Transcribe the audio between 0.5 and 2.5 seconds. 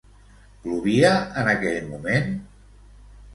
Plovia en aquell moment?